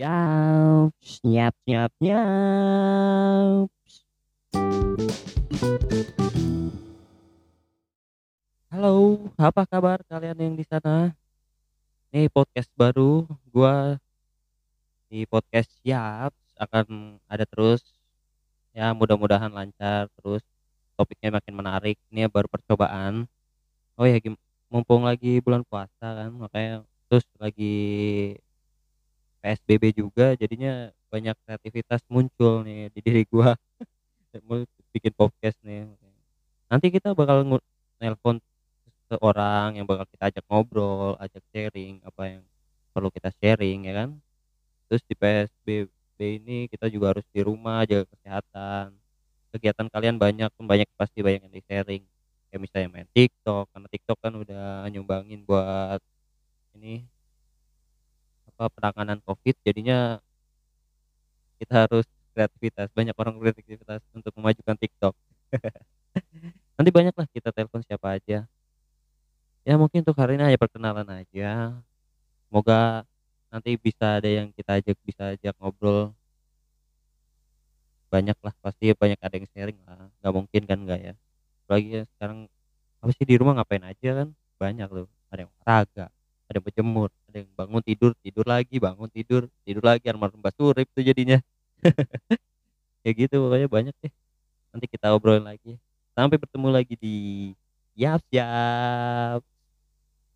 [0.00, 3.92] Yaps, nyap nyap nyaps.
[8.72, 11.12] Halo, apa kabar kalian yang di sana?
[12.16, 14.00] Nih podcast baru gua
[15.12, 17.84] di podcast Yaps akan ada terus.
[18.72, 20.40] Ya mudah-mudahan lancar terus
[20.96, 22.00] topiknya makin menarik.
[22.08, 23.28] Ini baru percobaan.
[24.00, 24.16] Oh ya
[24.72, 27.76] mumpung lagi bulan puasa kan makanya terus lagi
[29.40, 33.56] PSBB juga jadinya banyak kreativitas muncul nih di diri gua.
[34.46, 34.62] Mau
[34.94, 35.88] bikin podcast nih.
[36.70, 37.42] Nanti kita bakal
[37.98, 38.38] nelpon
[39.10, 42.42] seseorang yang bakal kita ajak ngobrol, ajak sharing apa yang
[42.94, 44.10] perlu kita sharing ya kan.
[44.86, 48.94] Terus di PSBB ini kita juga harus di rumah, jaga kesehatan.
[49.50, 52.02] Kegiatan kalian banyak banyak pasti banyak yang di-sharing.
[52.50, 56.02] Kayak misalnya main TikTok, karena TikTok kan udah nyumbangin buat
[56.74, 57.06] ini
[58.68, 60.20] penanganan Covid jadinya
[61.56, 65.14] kita harus kreativitas, banyak orang kreativitas untuk memajukan TikTok.
[66.80, 68.48] Nanti banyaklah kita telepon siapa aja.
[69.68, 71.76] Ya mungkin untuk hari ini hanya perkenalan aja.
[72.48, 73.04] Semoga
[73.52, 76.16] nanti bisa ada yang kita ajak bisa ajak ngobrol.
[78.08, 81.14] Banyaklah pasti banyak ada yang sharing lah, nggak mungkin kan nggak ya.
[81.68, 82.48] Apalagi ya sekarang
[83.04, 86.06] apa sih di rumah ngapain aja kan, banyak tuh, ada yang olahraga,
[86.50, 90.54] ada yang berjemur, ada yang bangun tidur, tidur lagi, bangun tidur, tidur lagi, almarhum Mbah
[90.58, 91.38] Surip tuh jadinya.
[93.00, 94.12] Ya gitu pokoknya banyak deh.
[94.76, 95.80] Nanti kita obrolin lagi.
[96.12, 97.16] Sampai bertemu lagi di
[97.96, 99.49] Yaps Yaps.